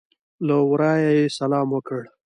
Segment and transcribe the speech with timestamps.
[0.47, 2.01] له ورایه یې سلام وکړ.